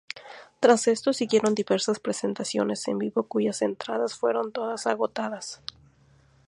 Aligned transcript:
Tras 0.59 0.87
esto 0.87 1.13
siguieron 1.13 1.53
diversas 1.53 1.99
presentaciones 1.99 2.87
en 2.87 2.97
vivo 2.97 3.21
cuyas 3.27 3.61
entradas 3.61 4.15
fueron 4.15 4.51
todas 4.51 4.87
agotadas. 4.87 5.61